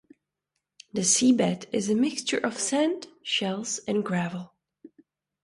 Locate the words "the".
0.93-1.01